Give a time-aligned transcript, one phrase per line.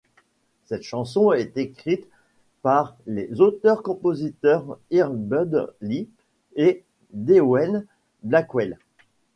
[0.71, 2.07] La chanson est écrite
[2.63, 6.09] par les auteurs-compositeurs Earl Bud Lee
[6.55, 7.85] et Dewayne
[8.23, 8.79] Blackwell.